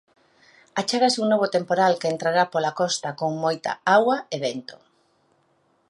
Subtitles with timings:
[0.79, 4.75] Achégase un novo temporal que entrará pola costa con moita auga e vento.